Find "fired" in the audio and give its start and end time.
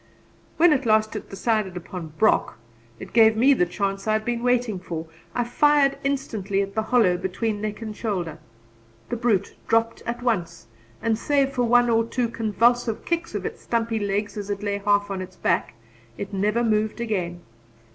5.43-5.99